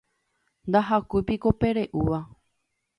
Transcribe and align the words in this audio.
ndahakúipiko 0.69 1.49
pe 1.59 1.69
re'úva 1.75 2.19